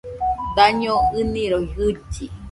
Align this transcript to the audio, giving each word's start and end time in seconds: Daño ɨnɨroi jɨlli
Daño 0.55 0.95
ɨnɨroi 1.19 1.59
jɨlli 1.73 2.25